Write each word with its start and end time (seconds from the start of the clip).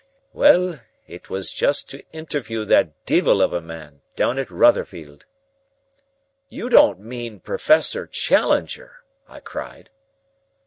"Well, 0.33 0.79
it 1.05 1.29
was 1.29 1.53
just 1.53 1.91
to 1.91 2.03
interview 2.11 2.65
that 2.65 3.05
deevil 3.05 3.39
of 3.39 3.53
a 3.53 3.61
man 3.61 4.01
down 4.15 4.39
at 4.39 4.49
Rotherfield." 4.49 5.27
"You 6.49 6.69
don't 6.69 6.99
mean 7.01 7.39
Professor 7.39 8.07
Challenger?" 8.07 9.03
I 9.27 9.41
cried. 9.41 9.91